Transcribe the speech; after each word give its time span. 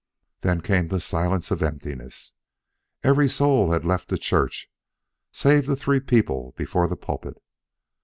Then 0.39 0.61
came 0.61 0.87
the 0.87 0.99
silence 0.99 1.51
of 1.51 1.61
emptiness. 1.61 2.33
Every 3.03 3.29
soul 3.29 3.71
had 3.71 3.85
left 3.85 4.07
the 4.07 4.17
church 4.17 4.67
save 5.31 5.67
the 5.67 5.75
three 5.75 5.99
before 5.99 6.87
the 6.87 6.97
pulpit. 6.99 7.37